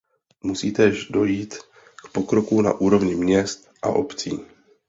[0.43, 1.55] Musí též dojít
[1.95, 4.39] k pokroku na úrovni měst a obcí.